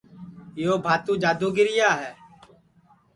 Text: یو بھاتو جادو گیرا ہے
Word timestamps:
یو 0.63 0.73
بھاتو 0.85 1.13
جادو 1.21 1.47
گیرا 1.55 1.91
ہے 2.01 2.11